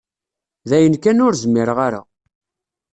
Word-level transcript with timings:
Dayen 0.69 0.95
kan 1.03 1.23
ur 1.25 1.33
zmireɣ 1.43 1.77
ara. 1.87 2.01